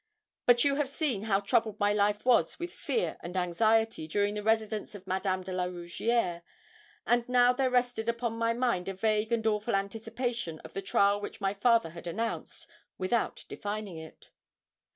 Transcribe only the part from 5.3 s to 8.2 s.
de la Rougierre, and now there rested